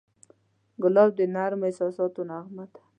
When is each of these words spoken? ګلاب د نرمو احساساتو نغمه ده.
ګلاب 0.81 1.09
د 1.15 1.19
نرمو 1.35 1.67
احساساتو 1.69 2.21
نغمه 2.31 2.65
ده. 2.71 2.81